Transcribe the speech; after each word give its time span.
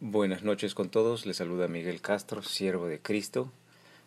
Buenas 0.00 0.42
noches 0.42 0.74
con 0.74 0.90
todos, 0.90 1.24
les 1.24 1.38
saluda 1.38 1.68
Miguel 1.68 2.02
Castro, 2.02 2.42
siervo 2.42 2.86
de 2.86 3.00
Cristo, 3.00 3.50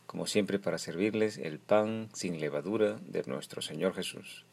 como 0.06 0.28
siempre 0.28 0.60
para 0.60 0.78
servirles 0.78 1.40
el 1.40 1.58
pan 1.58 2.10
sin 2.14 2.40
levadura 2.40 3.00
de 3.08 3.24
nuestro 3.24 3.64
Señor 3.64 3.96
Jesús. 3.96 4.46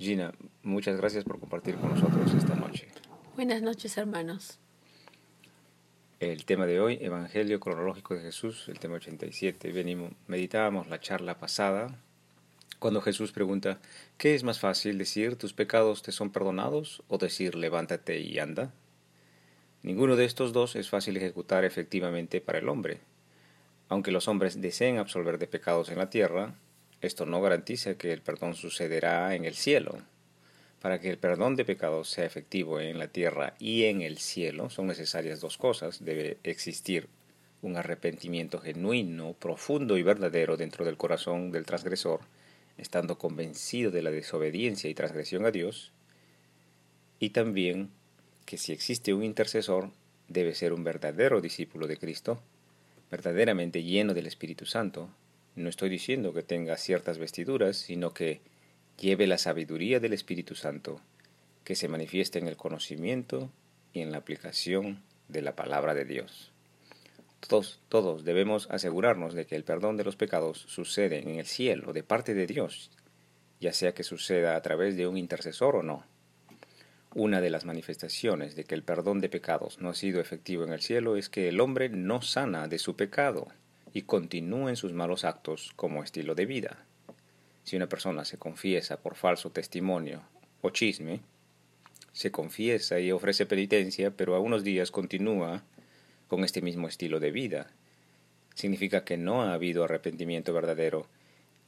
Gina, 0.00 0.34
muchas 0.64 0.96
gracias 0.96 1.22
por 1.22 1.38
compartir 1.38 1.76
con 1.76 1.90
nosotros 1.90 2.34
esta 2.34 2.56
noche. 2.56 2.88
Buenas 3.36 3.62
noches, 3.62 3.96
hermanos. 3.96 4.58
El 6.18 6.44
tema 6.44 6.66
de 6.66 6.80
hoy, 6.80 6.98
Evangelio 7.00 7.60
cronológico 7.60 8.14
de 8.14 8.22
Jesús, 8.22 8.68
el 8.68 8.80
tema 8.80 8.96
87. 8.96 9.70
Venimos, 9.70 10.10
meditábamos 10.26 10.88
la 10.88 10.98
charla 10.98 11.38
pasada 11.38 12.00
cuando 12.80 13.00
Jesús 13.00 13.30
pregunta, 13.30 13.78
¿qué 14.18 14.34
es 14.34 14.42
más 14.42 14.58
fácil 14.58 14.98
decir 14.98 15.36
tus 15.36 15.52
pecados 15.52 16.02
te 16.02 16.10
son 16.10 16.30
perdonados 16.30 17.04
o 17.06 17.16
decir 17.16 17.54
levántate 17.54 18.18
y 18.18 18.40
anda? 18.40 18.74
Ninguno 19.84 20.16
de 20.16 20.24
estos 20.24 20.54
dos 20.54 20.76
es 20.76 20.88
fácil 20.88 21.18
ejecutar 21.18 21.62
efectivamente 21.62 22.40
para 22.40 22.58
el 22.58 22.70
hombre. 22.70 23.00
Aunque 23.90 24.12
los 24.12 24.28
hombres 24.28 24.62
deseen 24.62 24.96
absolver 24.96 25.36
de 25.36 25.46
pecados 25.46 25.90
en 25.90 25.98
la 25.98 26.08
tierra, 26.08 26.54
esto 27.02 27.26
no 27.26 27.42
garantiza 27.42 27.98
que 27.98 28.10
el 28.10 28.22
perdón 28.22 28.54
sucederá 28.54 29.34
en 29.34 29.44
el 29.44 29.52
cielo. 29.52 29.98
Para 30.80 31.00
que 31.00 31.10
el 31.10 31.18
perdón 31.18 31.54
de 31.54 31.66
pecados 31.66 32.08
sea 32.08 32.24
efectivo 32.24 32.80
en 32.80 32.98
la 32.98 33.08
tierra 33.08 33.56
y 33.58 33.84
en 33.84 34.00
el 34.00 34.16
cielo 34.16 34.70
son 34.70 34.86
necesarias 34.86 35.42
dos 35.42 35.58
cosas. 35.58 36.02
Debe 36.02 36.38
existir 36.44 37.06
un 37.60 37.76
arrepentimiento 37.76 38.60
genuino, 38.60 39.34
profundo 39.34 39.98
y 39.98 40.02
verdadero 40.02 40.56
dentro 40.56 40.86
del 40.86 40.96
corazón 40.96 41.52
del 41.52 41.66
transgresor, 41.66 42.20
estando 42.78 43.18
convencido 43.18 43.90
de 43.90 44.00
la 44.00 44.10
desobediencia 44.10 44.88
y 44.88 44.94
transgresión 44.94 45.44
a 45.44 45.50
Dios, 45.50 45.92
y 47.18 47.30
también 47.30 47.90
que 48.44 48.58
si 48.58 48.72
existe 48.72 49.14
un 49.14 49.22
intercesor, 49.22 49.90
debe 50.28 50.54
ser 50.54 50.72
un 50.72 50.84
verdadero 50.84 51.40
discípulo 51.40 51.86
de 51.86 51.96
Cristo, 51.96 52.40
verdaderamente 53.10 53.82
lleno 53.82 54.14
del 54.14 54.26
Espíritu 54.26 54.66
Santo. 54.66 55.08
No 55.54 55.68
estoy 55.68 55.88
diciendo 55.88 56.32
que 56.32 56.42
tenga 56.42 56.76
ciertas 56.76 57.18
vestiduras, 57.18 57.76
sino 57.76 58.12
que 58.12 58.40
lleve 58.98 59.26
la 59.26 59.38
sabiduría 59.38 60.00
del 60.00 60.12
Espíritu 60.12 60.54
Santo, 60.54 61.00
que 61.64 61.74
se 61.74 61.88
manifiesta 61.88 62.38
en 62.38 62.48
el 62.48 62.56
conocimiento 62.56 63.50
y 63.92 64.00
en 64.00 64.12
la 64.12 64.18
aplicación 64.18 65.02
de 65.28 65.42
la 65.42 65.56
palabra 65.56 65.94
de 65.94 66.04
Dios. 66.04 66.52
Todos, 67.40 67.80
todos 67.88 68.24
debemos 68.24 68.68
asegurarnos 68.70 69.34
de 69.34 69.46
que 69.46 69.54
el 69.54 69.64
perdón 69.64 69.96
de 69.96 70.04
los 70.04 70.16
pecados 70.16 70.64
sucede 70.68 71.18
en 71.18 71.38
el 71.38 71.46
cielo 71.46 71.92
de 71.92 72.02
parte 72.02 72.34
de 72.34 72.46
Dios, 72.46 72.90
ya 73.60 73.72
sea 73.72 73.92
que 73.94 74.02
suceda 74.02 74.56
a 74.56 74.62
través 74.62 74.96
de 74.96 75.06
un 75.06 75.16
intercesor 75.16 75.76
o 75.76 75.82
no. 75.82 76.04
Una 77.16 77.40
de 77.40 77.48
las 77.48 77.64
manifestaciones 77.64 78.56
de 78.56 78.64
que 78.64 78.74
el 78.74 78.82
perdón 78.82 79.20
de 79.20 79.28
pecados 79.28 79.80
no 79.80 79.90
ha 79.90 79.94
sido 79.94 80.20
efectivo 80.20 80.64
en 80.64 80.72
el 80.72 80.80
cielo 80.80 81.16
es 81.16 81.28
que 81.28 81.48
el 81.48 81.60
hombre 81.60 81.88
no 81.88 82.22
sana 82.22 82.66
de 82.66 82.80
su 82.80 82.96
pecado 82.96 83.46
y 83.92 84.02
continúa 84.02 84.68
en 84.68 84.74
sus 84.74 84.92
malos 84.92 85.24
actos 85.24 85.72
como 85.76 86.02
estilo 86.02 86.34
de 86.34 86.46
vida. 86.46 86.84
Si 87.62 87.76
una 87.76 87.88
persona 87.88 88.24
se 88.24 88.36
confiesa 88.36 88.96
por 88.96 89.14
falso 89.14 89.50
testimonio 89.50 90.22
o 90.60 90.70
chisme, 90.70 91.20
se 92.12 92.32
confiesa 92.32 92.98
y 92.98 93.12
ofrece 93.12 93.46
penitencia, 93.46 94.10
pero 94.10 94.34
a 94.34 94.40
unos 94.40 94.64
días 94.64 94.90
continúa 94.90 95.62
con 96.26 96.42
este 96.42 96.62
mismo 96.62 96.88
estilo 96.88 97.20
de 97.20 97.30
vida. 97.30 97.70
Significa 98.56 99.04
que 99.04 99.16
no 99.16 99.42
ha 99.42 99.54
habido 99.54 99.84
arrepentimiento 99.84 100.52
verdadero 100.52 101.06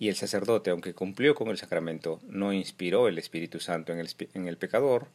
y 0.00 0.08
el 0.08 0.16
sacerdote, 0.16 0.70
aunque 0.70 0.92
cumplió 0.92 1.36
con 1.36 1.50
el 1.50 1.56
sacramento, 1.56 2.18
no 2.26 2.52
inspiró 2.52 3.06
el 3.06 3.16
Espíritu 3.16 3.60
Santo 3.60 3.92
en 3.92 4.00
el, 4.00 4.08
en 4.34 4.48
el 4.48 4.56
pecador, 4.56 5.06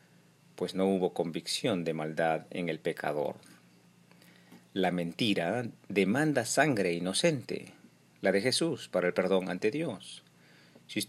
pues 0.62 0.76
no 0.76 0.86
hubo 0.86 1.12
convicción 1.12 1.84
de 1.84 1.96
maldad 1.96 2.46
en 2.52 2.70
el 2.70 2.78
pecador. 2.78 3.38
La 4.74 4.92
mentira 4.92 5.66
demanda 5.90 6.46
sangre 6.46 6.94
inocente, 6.94 7.74
la 8.22 8.32
de 8.32 8.42
Jesús, 8.42 8.88
para 8.88 9.08
el 9.08 9.14
perdón 9.16 9.50
ante 9.50 9.72
Dios. 9.72 10.22
Si 10.86 11.00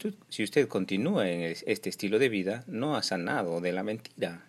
usted, 0.42 0.68
continúa 0.68 1.28
en 1.28 1.54
este 1.66 1.90
estilo 1.90 2.18
de 2.18 2.30
vida, 2.30 2.64
no 2.66 2.96
ha 2.96 3.02
sanado 3.02 3.60
de 3.60 3.72
la 3.72 3.82
mentira. 3.82 4.46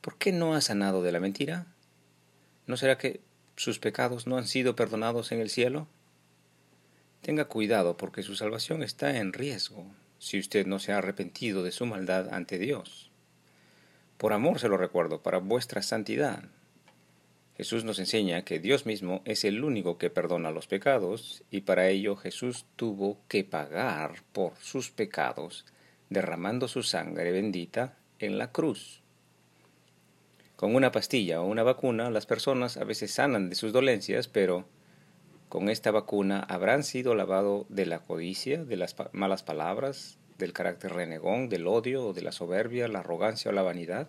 ¿Por 0.00 0.18
qué 0.18 0.32
no 0.32 0.56
ha 0.56 0.60
sanado 0.60 1.04
de 1.04 1.12
la 1.12 1.20
mentira? 1.20 1.66
¿No 2.66 2.76
será 2.76 2.98
que 2.98 3.20
sus 3.54 3.78
pecados 3.78 4.26
no 4.26 4.36
han 4.36 4.48
sido 4.48 4.74
perdonados 4.74 5.30
en 5.30 5.38
el 5.38 5.48
cielo? 5.48 5.86
Tenga 7.22 7.44
cuidado 7.44 7.96
porque 7.96 8.24
su 8.24 8.34
salvación 8.34 8.82
está 8.82 9.16
en 9.18 9.32
riesgo 9.32 9.86
si 10.18 10.40
usted 10.40 10.66
no 10.66 10.80
se 10.80 10.90
ha 10.90 10.98
arrepentido 10.98 11.62
de 11.62 11.70
su 11.70 11.86
maldad 11.86 12.34
ante 12.34 12.58
Dios. 12.58 13.05
Por 14.18 14.32
amor 14.32 14.58
se 14.58 14.68
lo 14.68 14.76
recuerdo, 14.76 15.22
para 15.22 15.38
vuestra 15.38 15.82
santidad. 15.82 16.44
Jesús 17.56 17.84
nos 17.84 17.98
enseña 17.98 18.42
que 18.42 18.58
Dios 18.58 18.84
mismo 18.86 19.22
es 19.24 19.44
el 19.44 19.64
único 19.64 19.96
que 19.96 20.10
perdona 20.10 20.50
los 20.50 20.66
pecados 20.66 21.42
y 21.50 21.62
para 21.62 21.88
ello 21.88 22.16
Jesús 22.16 22.66
tuvo 22.76 23.18
que 23.28 23.44
pagar 23.44 24.22
por 24.32 24.56
sus 24.56 24.90
pecados 24.90 25.64
derramando 26.10 26.68
su 26.68 26.82
sangre 26.82 27.32
bendita 27.32 27.96
en 28.18 28.38
la 28.38 28.52
cruz. 28.52 29.02
Con 30.56 30.74
una 30.74 30.92
pastilla 30.92 31.40
o 31.40 31.46
una 31.46 31.62
vacuna 31.62 32.10
las 32.10 32.26
personas 32.26 32.76
a 32.76 32.84
veces 32.84 33.12
sanan 33.12 33.50
de 33.50 33.56
sus 33.56 33.72
dolencias, 33.72 34.28
pero 34.28 34.66
con 35.48 35.68
esta 35.68 35.90
vacuna 35.90 36.40
habrán 36.40 36.84
sido 36.84 37.14
lavado 37.14 37.66
de 37.68 37.86
la 37.86 38.00
codicia, 38.00 38.64
de 38.64 38.76
las 38.76 38.96
malas 39.12 39.42
palabras, 39.42 40.18
del 40.38 40.52
carácter 40.52 40.92
renegón, 40.92 41.48
del 41.48 41.66
odio 41.66 42.12
de 42.12 42.22
la 42.22 42.32
soberbia, 42.32 42.88
la 42.88 43.00
arrogancia 43.00 43.50
o 43.50 43.54
la 43.54 43.62
vanidad. 43.62 44.08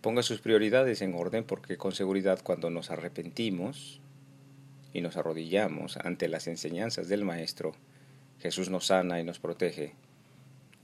Ponga 0.00 0.22
sus 0.22 0.40
prioridades 0.40 1.02
en 1.02 1.14
orden 1.14 1.44
porque 1.44 1.76
con 1.76 1.92
seguridad 1.92 2.40
cuando 2.42 2.70
nos 2.70 2.90
arrepentimos 2.90 4.00
y 4.92 5.02
nos 5.02 5.16
arrodillamos 5.16 5.96
ante 5.98 6.28
las 6.28 6.46
enseñanzas 6.46 7.08
del 7.08 7.24
Maestro, 7.24 7.74
Jesús 8.40 8.70
nos 8.70 8.86
sana 8.86 9.20
y 9.20 9.24
nos 9.24 9.38
protege. 9.38 9.94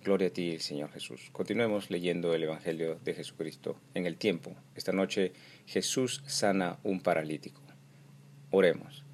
Gloria 0.04 0.28
a 0.28 0.30
ti, 0.30 0.58
Señor 0.60 0.92
Jesús. 0.92 1.30
Continuemos 1.32 1.90
leyendo 1.90 2.34
el 2.34 2.44
Evangelio 2.44 2.98
de 3.02 3.14
Jesucristo 3.14 3.76
en 3.94 4.06
el 4.06 4.16
tiempo. 4.18 4.54
Esta 4.74 4.92
noche 4.92 5.32
Jesús 5.66 6.22
sana 6.26 6.78
un 6.84 7.00
paralítico. 7.00 7.62
Oremos. 8.50 9.05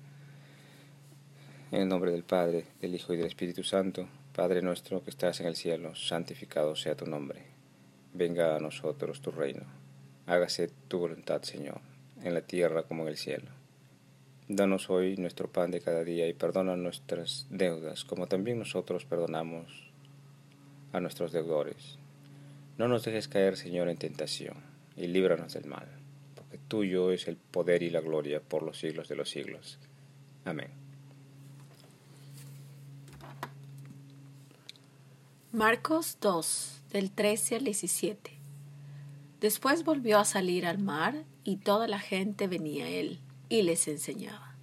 En 1.73 1.83
el 1.83 1.89
nombre 1.89 2.13
del 2.13 2.23
Padre, 2.23 2.67
del 2.81 2.95
Hijo 2.95 3.13
y 3.13 3.17
del 3.17 3.27
Espíritu 3.27 3.65
Santo, 3.65 4.09
Padre 4.33 4.63
nuestro 4.63 5.03
que 5.03 5.11
estás 5.11 5.41
en 5.41 5.49
el 5.49 5.57
cielo, 5.57 5.97
santificado 5.97 6.77
sea 6.77 6.95
tu 6.95 7.07
nombre. 7.07 7.43
Venga 8.15 8.55
a 8.55 8.61
nosotros 8.61 9.21
tu 9.21 9.33
reino 9.33 9.83
hágase 10.27 10.71
tu 10.89 10.99
voluntad, 10.99 11.43
Señor, 11.43 11.81
en 12.23 12.35
la 12.35 12.43
tierra 12.43 12.85
como 12.85 13.03
en 13.03 13.09
el 13.09 13.17
cielo. 13.17 13.51
Danos 14.49 14.91
hoy 14.91 15.17
nuestro 15.17 15.51
pan 15.51 15.71
de 15.71 15.81
cada 15.81 16.05
día 16.05 16.29
y 16.29 16.35
perdona 16.35 16.77
nuestras 16.77 17.47
deudas, 17.51 18.05
como 18.05 18.27
también 18.27 18.59
nosotros 18.59 19.05
perdonamos 19.05 19.91
a 20.93 21.01
nuestros 21.01 21.33
deudores. 21.33 21.99
No 22.79 22.89
nos 22.89 23.05
dejes 23.05 23.29
caer, 23.29 23.57
Señor, 23.57 23.89
en 23.89 23.97
tentación, 23.97 24.57
y 24.97 25.07
líbranos 25.07 25.55
del 25.55 25.67
mal, 25.67 25.89
porque 26.35 26.59
tuyo 26.59 27.13
es 27.13 27.29
el 27.29 27.37
poder 27.37 27.83
y 27.83 27.91
la 27.91 28.01
gloria 28.01 28.41
por 28.41 28.63
los 28.63 28.79
siglos 28.79 29.09
de 29.09 29.17
los 29.17 29.31
siglos. 29.31 29.79
Amén. 30.45 30.82
Marcos 35.55 36.17
2, 36.23 36.83
del 36.93 37.11
13 37.11 37.57
al 37.57 37.65
17. 37.65 38.31
Después 39.39 39.85
volvió 39.85 40.19
a 40.19 40.25
salir 40.25 40.65
al 40.65 40.79
mar 40.79 41.25
y 41.45 41.59
toda 41.59 41.87
la 41.89 41.99
gente 41.99 42.47
venía 42.47 42.87
a 42.87 42.89
él 42.89 43.19
y 43.51 43.61
les 43.61 43.87
enseñaba. 43.87 44.57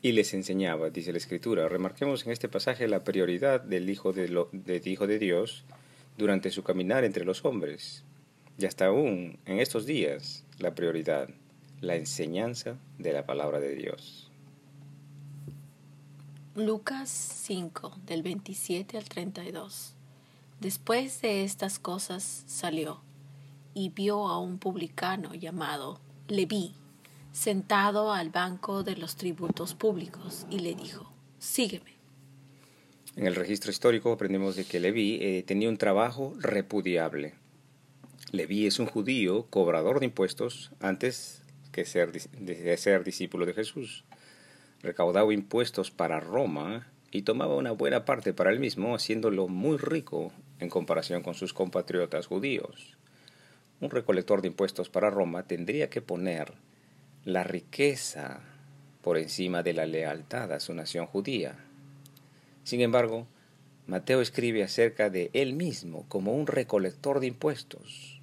Y 0.00 0.12
les 0.12 0.32
enseñaba, 0.32 0.88
dice 0.88 1.12
la 1.12 1.18
Escritura. 1.18 1.68
Remarquemos 1.68 2.24
en 2.24 2.32
este 2.32 2.48
pasaje 2.48 2.88
la 2.88 3.04
prioridad 3.04 3.60
del 3.60 3.90
Hijo 3.90 4.14
de, 4.14 4.30
lo, 4.30 4.48
Hijo 4.86 5.06
de 5.06 5.18
Dios 5.18 5.66
durante 6.16 6.50
su 6.50 6.62
caminar 6.62 7.04
entre 7.04 7.26
los 7.26 7.44
hombres. 7.44 8.02
Y 8.56 8.64
hasta 8.64 8.86
aún 8.86 9.38
en 9.44 9.60
estos 9.60 9.84
días, 9.84 10.46
la 10.58 10.74
prioridad, 10.74 11.28
la 11.82 11.96
enseñanza 11.96 12.78
de 12.96 13.12
la 13.12 13.26
palabra 13.26 13.60
de 13.60 13.74
Dios. 13.74 14.30
Lucas 16.56 17.08
5, 17.08 18.00
del 18.04 18.22
27 18.22 18.98
al 18.98 19.08
32. 19.08 19.94
Después 20.60 21.22
de 21.22 21.42
estas 21.42 21.78
cosas 21.78 22.44
salió 22.46 23.00
y 23.72 23.88
vio 23.88 24.28
a 24.28 24.38
un 24.38 24.58
publicano 24.58 25.34
llamado 25.34 26.00
Leví 26.28 26.74
sentado 27.32 28.12
al 28.12 28.28
banco 28.28 28.82
de 28.82 28.94
los 28.94 29.16
tributos 29.16 29.74
públicos 29.74 30.46
y 30.50 30.58
le 30.58 30.74
dijo, 30.74 31.10
sígueme. 31.38 31.94
En 33.16 33.26
el 33.26 33.36
registro 33.36 33.70
histórico 33.70 34.12
aprendemos 34.12 34.54
de 34.54 34.66
que 34.66 34.80
Leví 34.80 35.18
eh, 35.22 35.42
tenía 35.46 35.70
un 35.70 35.78
trabajo 35.78 36.34
repudiable. 36.38 37.32
Leví 38.30 38.66
es 38.66 38.78
un 38.78 38.86
judío 38.86 39.46
cobrador 39.48 39.98
de 39.98 40.06
impuestos 40.06 40.72
antes 40.80 41.42
que 41.72 41.84
de 41.84 42.76
ser 42.76 43.02
discípulo 43.02 43.46
de 43.46 43.54
Jesús. 43.54 44.04
Recaudaba 44.82 45.32
impuestos 45.32 45.90
para 45.90 46.20
Roma 46.20 46.86
y 47.10 47.22
tomaba 47.22 47.56
una 47.56 47.72
buena 47.72 48.04
parte 48.04 48.34
para 48.34 48.50
él 48.50 48.60
mismo, 48.60 48.94
haciéndolo 48.94 49.48
muy 49.48 49.78
rico 49.78 50.32
en 50.60 50.68
comparación 50.68 51.22
con 51.22 51.34
sus 51.34 51.52
compatriotas 51.52 52.26
judíos. 52.26 52.96
un 53.80 53.90
recolector 53.90 54.42
de 54.42 54.48
impuestos 54.48 54.90
para 54.90 55.08
Roma 55.08 55.44
tendría 55.44 55.88
que 55.88 56.02
poner 56.02 56.52
la 57.24 57.44
riqueza 57.44 58.40
por 59.02 59.16
encima 59.16 59.62
de 59.62 59.72
la 59.72 59.86
lealtad 59.86 60.52
a 60.52 60.60
su 60.60 60.74
nación 60.74 61.06
judía. 61.06 61.56
Sin 62.62 62.82
embargo, 62.82 63.26
Mateo 63.86 64.20
escribe 64.20 64.62
acerca 64.62 65.08
de 65.08 65.30
él 65.32 65.54
mismo 65.54 66.04
como 66.08 66.34
un 66.34 66.46
recolector 66.46 67.20
de 67.20 67.28
impuestos, 67.28 68.20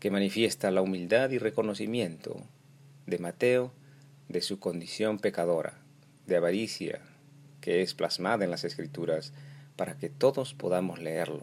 que 0.00 0.10
manifiesta 0.10 0.70
la 0.70 0.80
humildad 0.80 1.30
y 1.30 1.38
reconocimiento 1.38 2.42
de 3.06 3.18
Mateo 3.18 3.72
de 4.28 4.40
su 4.40 4.58
condición 4.58 5.18
pecadora, 5.18 5.78
de 6.26 6.36
avaricia, 6.36 7.02
que 7.60 7.82
es 7.82 7.92
plasmada 7.94 8.44
en 8.44 8.50
las 8.50 8.64
Escrituras 8.64 9.32
para 9.82 9.96
que 9.96 10.08
todos 10.08 10.54
podamos 10.54 11.00
leerlo, 11.00 11.42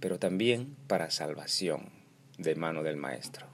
pero 0.00 0.18
también 0.18 0.76
para 0.86 1.10
salvación 1.10 1.90
de 2.38 2.54
mano 2.54 2.82
del 2.82 2.96
Maestro. 2.96 3.48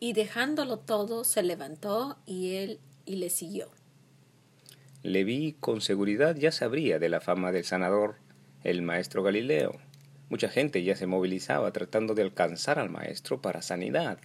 Y 0.00 0.12
dejándolo 0.12 0.80
todo, 0.80 1.22
se 1.22 1.44
levantó 1.44 2.18
y 2.26 2.56
él 2.56 2.80
y 3.06 3.14
le 3.14 3.30
siguió. 3.30 3.70
Leví 5.04 5.56
con 5.60 5.80
seguridad 5.80 6.34
ya 6.34 6.50
sabría 6.50 6.98
de 6.98 7.08
la 7.08 7.20
fama 7.20 7.52
del 7.52 7.62
sanador, 7.62 8.16
el 8.64 8.82
maestro 8.82 9.22
Galileo. 9.22 9.78
Mucha 10.28 10.48
gente 10.48 10.82
ya 10.82 10.96
se 10.96 11.06
movilizaba 11.06 11.72
tratando 11.72 12.16
de 12.16 12.22
alcanzar 12.22 12.80
al 12.80 12.90
maestro 12.90 13.40
para 13.40 13.62
sanidad. 13.62 14.18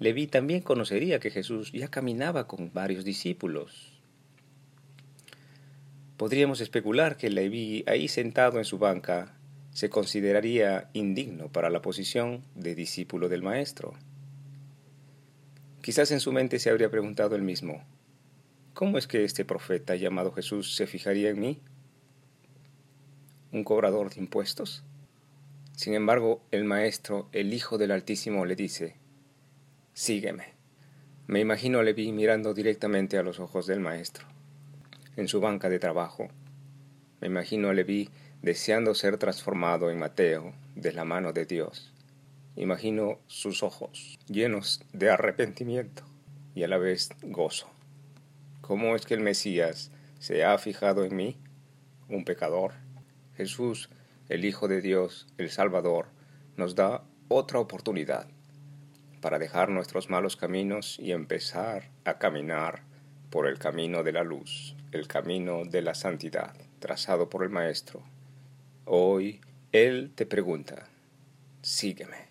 Leví 0.00 0.26
también 0.26 0.62
conocería 0.62 1.20
que 1.20 1.30
Jesús 1.30 1.70
ya 1.70 1.86
caminaba 1.86 2.48
con 2.48 2.72
varios 2.72 3.04
discípulos. 3.04 3.93
Podríamos 6.16 6.60
especular 6.60 7.16
que 7.16 7.30
Leví, 7.30 7.84
ahí 7.86 8.08
sentado 8.08 8.58
en 8.58 8.64
su 8.64 8.78
banca, 8.78 9.36
se 9.72 9.90
consideraría 9.90 10.88
indigno 10.92 11.48
para 11.48 11.70
la 11.70 11.82
posición 11.82 12.44
de 12.54 12.74
discípulo 12.74 13.28
del 13.28 13.42
Maestro. 13.42 13.94
Quizás 15.82 16.12
en 16.12 16.20
su 16.20 16.32
mente 16.32 16.58
se 16.58 16.70
habría 16.70 16.90
preguntado 16.90 17.34
él 17.34 17.42
mismo, 17.42 17.84
¿Cómo 18.74 18.98
es 18.98 19.06
que 19.06 19.22
este 19.22 19.44
profeta 19.44 19.94
llamado 19.94 20.32
Jesús 20.32 20.74
se 20.74 20.88
fijaría 20.88 21.30
en 21.30 21.38
mí? 21.38 21.60
¿Un 23.52 23.62
cobrador 23.62 24.12
de 24.12 24.20
impuestos? 24.20 24.82
Sin 25.76 25.94
embargo, 25.94 26.42
el 26.50 26.64
Maestro, 26.64 27.28
el 27.30 27.54
Hijo 27.54 27.78
del 27.78 27.92
Altísimo, 27.92 28.44
le 28.44 28.56
dice, 28.56 28.96
Sígueme. 29.92 30.54
Me 31.28 31.38
imagino 31.38 31.78
a 31.78 31.84
Leví 31.84 32.10
mirando 32.10 32.52
directamente 32.52 33.16
a 33.16 33.22
los 33.22 33.38
ojos 33.38 33.68
del 33.68 33.78
Maestro, 33.78 34.26
en 35.16 35.28
su 35.28 35.40
banca 35.40 35.68
de 35.68 35.78
trabajo. 35.78 36.28
Me 37.20 37.28
imagino 37.28 37.68
a 37.68 37.74
Leví 37.74 38.10
deseando 38.42 38.94
ser 38.94 39.16
transformado 39.16 39.90
en 39.90 39.98
Mateo 39.98 40.52
de 40.74 40.92
la 40.92 41.04
mano 41.04 41.32
de 41.32 41.46
Dios. 41.46 41.92
Imagino 42.56 43.18
sus 43.26 43.62
ojos 43.62 44.18
llenos 44.26 44.82
de 44.92 45.10
arrepentimiento 45.10 46.04
y 46.54 46.62
a 46.62 46.68
la 46.68 46.78
vez 46.78 47.10
gozo. 47.22 47.68
¿Cómo 48.60 48.96
es 48.96 49.06
que 49.06 49.14
el 49.14 49.20
Mesías 49.20 49.90
se 50.18 50.44
ha 50.44 50.56
fijado 50.58 51.04
en 51.04 51.16
mí, 51.16 51.36
un 52.08 52.24
pecador? 52.24 52.72
Jesús, 53.36 53.90
el 54.28 54.44
Hijo 54.44 54.68
de 54.68 54.80
Dios, 54.80 55.26
el 55.38 55.50
Salvador, 55.50 56.06
nos 56.56 56.74
da 56.74 57.02
otra 57.28 57.58
oportunidad 57.58 58.28
para 59.20 59.38
dejar 59.38 59.70
nuestros 59.70 60.10
malos 60.10 60.36
caminos 60.36 60.98
y 61.00 61.12
empezar 61.12 61.90
a 62.04 62.18
caminar 62.18 62.82
por 63.34 63.48
el 63.48 63.58
camino 63.58 64.04
de 64.04 64.12
la 64.12 64.22
luz, 64.22 64.76
el 64.92 65.08
camino 65.08 65.64
de 65.64 65.82
la 65.82 65.96
santidad, 65.96 66.54
trazado 66.78 67.28
por 67.28 67.42
el 67.42 67.50
Maestro. 67.50 68.00
Hoy 68.84 69.40
Él 69.72 70.12
te 70.14 70.24
pregunta, 70.24 70.86
sígueme. 71.60 72.28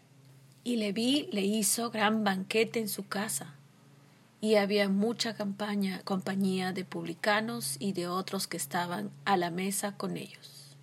Y 0.63 0.77
Leví 0.77 1.27
le 1.33 1.41
hizo 1.41 1.91
gran 1.91 2.23
banquete 2.23 2.79
en 2.79 2.87
su 2.87 3.05
casa 3.05 3.53
y 4.39 4.55
había 4.55 4.87
mucha 4.87 5.35
campaña, 5.35 5.99
compañía 6.05 6.71
de 6.71 6.85
publicanos 6.85 7.75
y 7.79 7.91
de 7.91 8.07
otros 8.07 8.47
que 8.47 8.55
estaban 8.55 9.11
a 9.25 9.35
la 9.35 9.51
mesa 9.51 9.97
con 9.97 10.15
ellos. 10.15 10.77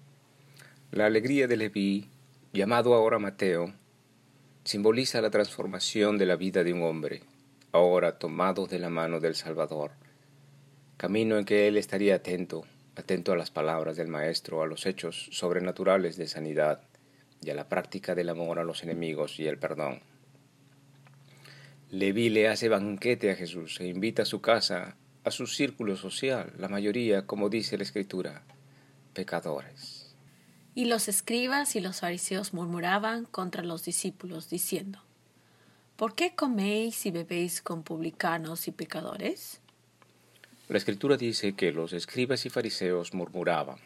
La 0.90 1.06
alegría 1.06 1.46
de 1.46 1.56
Leví, 1.56 2.11
llamado 2.52 2.93
ahora 2.93 3.19
Mateo, 3.19 3.72
simboliza 4.64 5.22
la 5.22 5.31
transformación 5.31 6.19
de 6.19 6.26
la 6.26 6.37
vida 6.37 6.62
de 6.62 6.75
un 6.75 6.82
hombre, 6.82 7.22
ahora 7.72 8.19
tomado 8.19 8.67
de 8.67 8.78
la 8.78 8.90
mano 8.90 9.19
del 9.19 9.34
Salvador, 9.34 9.93
camino 11.00 11.38
en 11.38 11.47
que 11.47 11.67
él 11.67 11.79
estaría 11.79 12.17
atento, 12.17 12.67
atento 12.94 13.32
a 13.32 13.37
las 13.37 13.50
palabras 13.50 13.97
del 13.97 14.08
Maestro, 14.08 14.62
a 14.62 14.67
los 14.67 14.85
hechos 14.85 15.31
sobrenaturales 15.32 16.19
de 16.19 16.29
sanidad 16.29 16.82
y 17.41 17.49
a 17.49 17.55
la 17.55 17.70
práctica 17.70 18.14
del 18.14 18.29
amor 18.29 18.58
a 18.58 18.64
los 18.64 18.82
enemigos 18.82 19.41
y 19.41 19.47
el 19.47 19.56
perdón. 19.56 20.02
Leví 21.88 22.29
le 22.29 22.49
hace 22.49 22.69
banquete 22.69 23.31
a 23.31 23.35
Jesús 23.35 23.81
e 23.81 23.87
invita 23.87 24.25
a 24.25 24.26
su 24.26 24.43
casa, 24.43 24.94
a 25.25 25.31
su 25.31 25.47
círculo 25.47 25.97
social, 25.97 26.52
la 26.58 26.69
mayoría, 26.69 27.26
como 27.26 27.49
dice 27.49 27.79
la 27.79 27.85
Escritura, 27.85 28.43
pecadores. 29.14 30.14
Y 30.75 30.85
los 30.85 31.08
escribas 31.08 31.76
y 31.76 31.81
los 31.81 32.00
fariseos 32.00 32.53
murmuraban 32.53 33.25
contra 33.25 33.62
los 33.62 33.87
discípulos, 33.87 34.50
diciendo, 34.50 34.99
¿Por 35.96 36.14
qué 36.14 36.35
coméis 36.35 37.06
y 37.06 37.11
bebéis 37.11 37.62
con 37.62 37.85
publicanos 37.85 38.69
y 38.69 38.70
pecadores? 38.70 39.60
La 40.70 40.78
Escritura 40.78 41.17
dice 41.17 41.56
que 41.56 41.72
los 41.72 41.93
escribas 41.93 42.46
y 42.46 42.49
fariseos 42.49 43.12
murmuraban, 43.12 43.78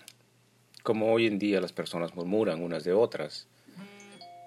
como 0.82 1.14
hoy 1.14 1.26
en 1.26 1.38
día 1.38 1.62
las 1.62 1.72
personas 1.72 2.14
murmuran 2.14 2.62
unas 2.62 2.84
de 2.84 2.92
otras, 2.92 3.48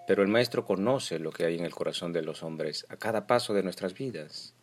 pero 0.05 0.21
el 0.21 0.27
Maestro 0.27 0.63
conoce 0.63 1.17
lo 1.17 1.31
que 1.31 1.45
hay 1.45 1.57
en 1.57 1.65
el 1.65 1.73
corazón 1.73 2.13
de 2.13 2.21
los 2.21 2.43
hombres 2.43 2.85
a 2.89 2.97
cada 2.97 3.25
paso 3.25 3.55
de 3.55 3.63
nuestras 3.63 3.95
vidas. 3.95 4.53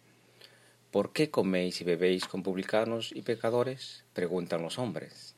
¿Por 0.93 1.13
qué 1.13 1.33
coméis 1.33 1.81
y 1.81 1.85
bebéis 1.85 2.27
con 2.27 2.45
publicanos 2.45 3.11
y 3.13 3.23
pecadores? 3.23 4.05
preguntan 4.13 4.63
los 4.63 4.79
hombres. 4.79 5.35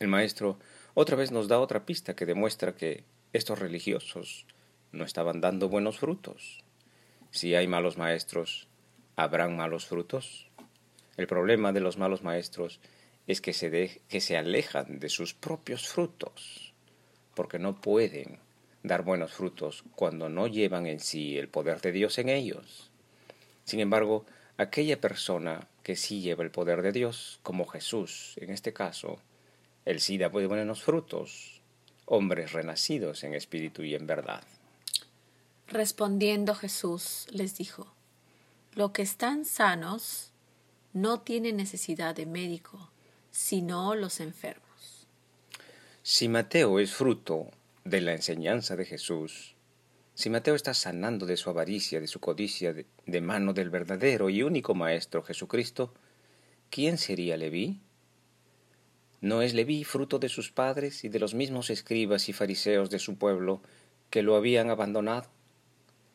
El 0.00 0.08
Maestro 0.08 0.58
otra 0.92 1.16
vez 1.16 1.32
nos 1.32 1.48
da 1.48 1.60
otra 1.60 1.86
pista 1.86 2.14
que 2.14 2.26
demuestra 2.26 2.76
que 2.76 3.04
estos 3.32 3.58
religiosos 3.58 4.44
no 4.92 5.06
estaban 5.06 5.40
dando 5.40 5.70
buenos 5.70 5.98
frutos. 5.98 6.62
Si 7.30 7.54
hay 7.54 7.66
malos 7.68 7.96
maestros, 7.96 8.68
¿habrán 9.16 9.56
malos 9.56 9.86
frutos? 9.86 10.50
El 11.16 11.26
problema 11.26 11.72
de 11.72 11.80
los 11.80 11.98
malos 11.98 12.22
maestros 12.22 12.80
es 13.26 13.40
que 13.40 13.52
se, 13.52 14.02
que 14.08 14.20
se 14.20 14.36
alejan 14.36 14.98
de 14.98 15.08
sus 15.08 15.34
propios 15.34 15.88
frutos, 15.88 16.74
porque 17.34 17.58
no 17.58 17.80
pueden 17.80 18.38
dar 18.82 19.02
buenos 19.02 19.32
frutos 19.32 19.84
cuando 19.94 20.28
no 20.28 20.46
llevan 20.46 20.86
en 20.86 21.00
sí 21.00 21.38
el 21.38 21.48
poder 21.48 21.80
de 21.80 21.92
Dios 21.92 22.18
en 22.18 22.28
ellos. 22.28 22.90
Sin 23.64 23.80
embargo, 23.80 24.26
aquella 24.58 25.00
persona 25.00 25.68
que 25.82 25.96
sí 25.96 26.20
lleva 26.20 26.44
el 26.44 26.50
poder 26.50 26.82
de 26.82 26.92
Dios, 26.92 27.40
como 27.42 27.66
Jesús 27.66 28.34
en 28.36 28.50
este 28.50 28.72
caso, 28.72 29.18
él 29.84 30.00
sí 30.00 30.18
da 30.18 30.28
buenos 30.28 30.82
frutos, 30.82 31.62
hombres 32.06 32.52
renacidos 32.52 33.24
en 33.24 33.34
espíritu 33.34 33.82
y 33.82 33.94
en 33.94 34.06
verdad. 34.06 34.44
Respondiendo 35.68 36.54
Jesús 36.54 37.26
les 37.30 37.56
dijo, 37.56 37.94
Lo 38.74 38.92
que 38.92 39.02
están 39.02 39.46
sanos 39.46 40.33
no 40.94 41.20
tienen 41.20 41.56
necesidad 41.56 42.14
de 42.14 42.24
médico, 42.24 42.90
sino 43.30 43.94
los 43.94 44.20
enfermos. 44.20 45.06
Si 46.02 46.28
Mateo 46.28 46.78
es 46.78 46.94
fruto 46.94 47.50
de 47.84 48.00
la 48.00 48.12
enseñanza 48.12 48.76
de 48.76 48.86
Jesús, 48.86 49.54
si 50.14 50.30
Mateo 50.30 50.54
está 50.54 50.72
sanando 50.72 51.26
de 51.26 51.36
su 51.36 51.50
avaricia, 51.50 52.00
de 52.00 52.06
su 52.06 52.20
codicia, 52.20 52.72
de, 52.72 53.20
mano 53.20 53.52
del 53.52 53.70
verdadero 53.70 54.30
y 54.30 54.44
único 54.44 54.74
Maestro 54.74 55.24
Jesucristo, 55.24 55.92
¿quién 56.70 56.98
sería 56.98 57.36
Leví? 57.36 57.80
¿No 59.20 59.42
es 59.42 59.54
Leví 59.54 59.82
fruto 59.82 60.20
de 60.20 60.28
sus 60.28 60.52
padres 60.52 61.02
y 61.02 61.08
de 61.08 61.18
los 61.18 61.34
mismos 61.34 61.70
escribas 61.70 62.28
y 62.28 62.32
fariseos 62.32 62.90
de 62.90 63.00
su 63.00 63.16
pueblo 63.16 63.60
que 64.10 64.22
lo 64.22 64.36
habían 64.36 64.70
abandonado? 64.70 65.28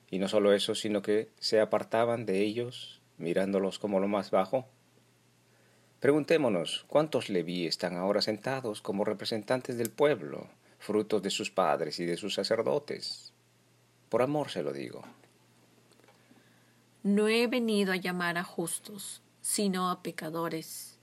Y 0.10 0.20
no 0.20 0.30
solo 0.30 0.54
eso, 0.54 0.74
sino 0.76 1.02
que 1.02 1.30
se 1.40 1.60
apartaban 1.60 2.26
de 2.26 2.42
ellos, 2.44 2.99
mirándolos 3.20 3.80
como 3.80 4.00
lo 4.00 4.08
más 4.08 4.32
bajo. 4.32 4.68
Preguntémonos, 6.00 6.86
¿cuántos 6.88 7.30
Leví 7.30 7.68
están 7.68 7.98
ahora 7.98 8.22
sentados 8.22 8.82
como 8.82 9.06
representantes 9.06 9.78
del 9.78 9.92
pueblo, 9.92 10.48
frutos 10.80 11.22
de 11.22 11.30
sus 11.30 11.52
padres 11.52 12.00
y 12.00 12.06
de 12.06 12.18
sus 12.18 12.34
sacerdotes. 12.34 13.34
Por 14.08 14.22
amor 14.22 14.50
se 14.50 14.64
lo 14.64 14.74
digo. 14.74 15.04
No 17.04 17.28
he 17.28 17.48
venido 17.48 17.92
a 17.94 17.98
llamar 17.98 18.38
a 18.38 18.44
justos, 18.44 19.22
sino 19.42 19.92
a 19.92 20.02
pecadores 20.02 20.98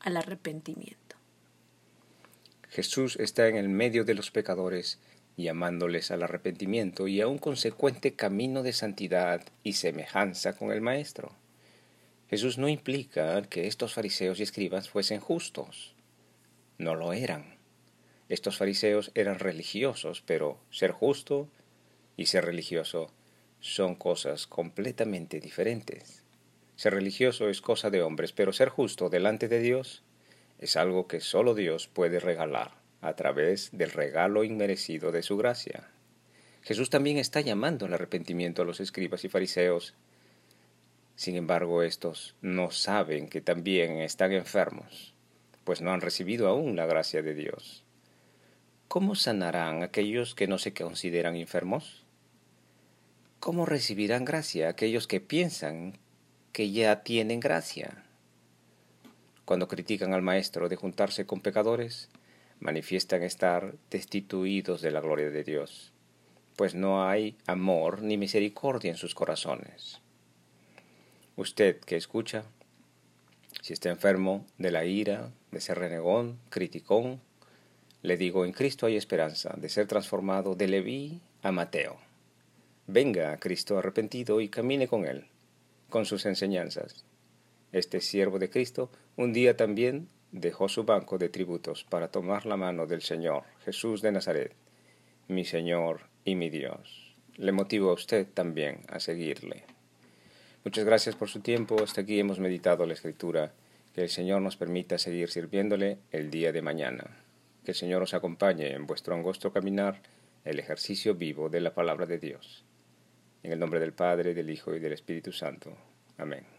al 0.00 0.16
arrepentimiento. 0.16 1.16
Jesús 2.68 3.16
está 3.16 3.48
en 3.48 3.56
el 3.56 3.68
medio 3.68 4.04
de 4.04 4.14
los 4.14 4.30
pecadores, 4.30 4.98
llamándoles 5.36 6.10
al 6.10 6.22
arrepentimiento 6.22 7.08
y 7.08 7.20
a 7.20 7.26
un 7.26 7.38
consecuente 7.38 8.14
camino 8.14 8.62
de 8.62 8.72
santidad 8.72 9.42
y 9.62 9.74
semejanza 9.74 10.56
con 10.56 10.70
el 10.70 10.80
Maestro. 10.80 11.32
Jesús 12.30 12.58
no 12.58 12.68
implica 12.68 13.42
que 13.42 13.66
estos 13.66 13.94
fariseos 13.94 14.40
y 14.40 14.44
escribas 14.44 14.88
fuesen 14.88 15.20
justos. 15.20 15.94
No 16.78 16.94
lo 16.94 17.12
eran 17.12 17.56
Estos 18.28 18.56
fariseos 18.56 19.10
eran 19.14 19.38
religiosos, 19.38 20.22
pero 20.24 20.58
ser 20.70 20.92
justo 20.92 21.48
y 22.16 22.26
ser 22.26 22.44
religioso 22.44 23.10
son 23.60 23.94
cosas 23.94 24.46
completamente 24.46 25.40
diferentes. 25.40 26.22
Ser 26.76 26.94
religioso 26.94 27.48
es 27.48 27.60
cosa 27.60 27.90
de 27.90 28.02
hombres, 28.02 28.32
pero 28.32 28.52
ser 28.52 28.68
justo 28.68 29.08
delante 29.10 29.48
de 29.48 29.60
Dios 29.60 30.02
es 30.58 30.76
algo 30.76 31.06
que 31.06 31.20
solo 31.20 31.54
Dios 31.54 31.88
puede 31.88 32.18
regalar 32.18 32.83
a 33.04 33.14
través 33.16 33.68
del 33.72 33.90
regalo 33.90 34.44
inmerecido 34.44 35.12
de 35.12 35.22
su 35.22 35.36
gracia. 35.36 35.90
Jesús 36.62 36.88
también 36.88 37.18
está 37.18 37.42
llamando 37.42 37.84
al 37.84 37.92
arrepentimiento 37.92 38.62
a 38.62 38.64
los 38.64 38.80
escribas 38.80 39.24
y 39.26 39.28
fariseos. 39.28 39.94
Sin 41.14 41.36
embargo, 41.36 41.82
estos 41.82 42.34
no 42.40 42.70
saben 42.70 43.28
que 43.28 43.42
también 43.42 43.98
están 43.98 44.32
enfermos, 44.32 45.14
pues 45.64 45.82
no 45.82 45.92
han 45.92 46.00
recibido 46.00 46.48
aún 46.48 46.76
la 46.76 46.86
gracia 46.86 47.20
de 47.20 47.34
Dios. 47.34 47.84
¿Cómo 48.88 49.14
sanarán 49.14 49.82
aquellos 49.82 50.34
que 50.34 50.46
no 50.46 50.56
se 50.56 50.72
consideran 50.72 51.36
enfermos? 51.36 52.04
¿Cómo 53.38 53.66
recibirán 53.66 54.24
gracia 54.24 54.70
aquellos 54.70 55.06
que 55.06 55.20
piensan 55.20 55.98
que 56.52 56.70
ya 56.70 57.02
tienen 57.02 57.40
gracia? 57.40 58.04
Cuando 59.44 59.68
critican 59.68 60.14
al 60.14 60.22
Maestro 60.22 60.70
de 60.70 60.76
juntarse 60.76 61.26
con 61.26 61.42
pecadores, 61.42 62.08
manifiestan 62.64 63.22
estar 63.22 63.74
destituidos 63.90 64.80
de 64.80 64.90
la 64.90 65.00
gloria 65.00 65.30
de 65.30 65.44
Dios, 65.44 65.92
pues 66.56 66.74
no 66.74 67.06
hay 67.06 67.36
amor 67.46 68.02
ni 68.02 68.16
misericordia 68.16 68.90
en 68.90 68.96
sus 68.96 69.14
corazones. 69.14 70.00
Usted 71.36 71.78
que 71.80 71.96
escucha, 71.96 72.44
si 73.60 73.74
está 73.74 73.90
enfermo 73.90 74.46
de 74.56 74.70
la 74.70 74.86
ira, 74.86 75.30
de 75.50 75.60
ser 75.60 75.78
renegón, 75.78 76.40
criticón, 76.48 77.20
le 78.00 78.16
digo, 78.16 78.46
en 78.46 78.52
Cristo 78.52 78.86
hay 78.86 78.96
esperanza 78.96 79.54
de 79.58 79.68
ser 79.68 79.86
transformado 79.86 80.54
de 80.54 80.66
Leví 80.66 81.20
a 81.42 81.52
Mateo. 81.52 81.98
Venga 82.86 83.32
a 83.32 83.38
Cristo 83.38 83.78
arrepentido 83.78 84.40
y 84.40 84.48
camine 84.48 84.88
con 84.88 85.04
Él, 85.04 85.26
con 85.90 86.06
sus 86.06 86.24
enseñanzas. 86.24 87.04
Este 87.72 88.00
siervo 88.00 88.38
de 88.38 88.48
Cristo 88.48 88.90
un 89.16 89.34
día 89.34 89.54
también 89.54 90.08
dejó 90.34 90.68
su 90.68 90.82
banco 90.82 91.16
de 91.16 91.28
tributos 91.28 91.84
para 91.84 92.08
tomar 92.08 92.44
la 92.44 92.56
mano 92.56 92.86
del 92.86 93.02
Señor 93.02 93.44
Jesús 93.64 94.02
de 94.02 94.10
Nazaret, 94.10 94.52
mi 95.28 95.44
Señor 95.44 96.00
y 96.24 96.34
mi 96.34 96.50
Dios. 96.50 97.14
Le 97.36 97.52
motivo 97.52 97.90
a 97.90 97.94
usted 97.94 98.26
también 98.34 98.80
a 98.88 98.98
seguirle. 98.98 99.62
Muchas 100.64 100.84
gracias 100.84 101.14
por 101.14 101.28
su 101.28 101.40
tiempo. 101.40 101.76
Hasta 101.82 102.00
aquí 102.00 102.18
hemos 102.18 102.40
meditado 102.40 102.84
la 102.84 102.94
Escritura. 102.94 103.52
Que 103.94 104.02
el 104.02 104.08
Señor 104.08 104.42
nos 104.42 104.56
permita 104.56 104.98
seguir 104.98 105.30
sirviéndole 105.30 105.98
el 106.10 106.30
día 106.30 106.50
de 106.50 106.62
mañana. 106.62 107.16
Que 107.64 107.70
el 107.70 107.76
Señor 107.76 108.02
os 108.02 108.12
acompañe 108.12 108.72
en 108.72 108.86
vuestro 108.86 109.14
angosto 109.14 109.52
caminar, 109.52 110.02
el 110.44 110.58
ejercicio 110.58 111.14
vivo 111.14 111.48
de 111.48 111.60
la 111.60 111.74
palabra 111.74 112.06
de 112.06 112.18
Dios. 112.18 112.64
En 113.44 113.52
el 113.52 113.60
nombre 113.60 113.78
del 113.78 113.92
Padre, 113.92 114.34
del 114.34 114.50
Hijo 114.50 114.74
y 114.74 114.80
del 114.80 114.94
Espíritu 114.94 115.30
Santo. 115.30 115.76
Amén. 116.18 116.53